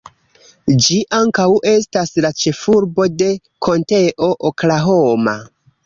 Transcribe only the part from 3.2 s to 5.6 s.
de Konteo Oklahoma.